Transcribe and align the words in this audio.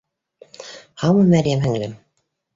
—һаумы, 1.03 1.27
Мәрйәм 1.35 1.63
һеңлем 1.69 1.95